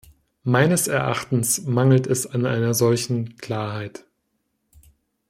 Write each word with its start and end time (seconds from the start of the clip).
Meines 0.41 0.87
Erachtens 0.87 1.61
mangelt 1.67 2.07
es 2.07 2.25
an 2.25 2.47
einer 2.47 2.73
solchen 2.73 3.37
Klarheit. 3.37 4.03